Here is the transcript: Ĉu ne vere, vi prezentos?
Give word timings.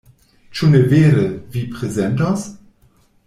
Ĉu 0.59 0.69
ne 0.69 0.79
vere, 0.93 1.27
vi 1.55 1.63
prezentos? 1.77 2.47